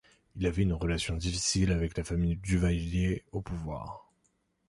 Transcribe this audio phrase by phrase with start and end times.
[0.35, 4.09] Il avait une relation difficile avec la famille Duvalier au pouvoir.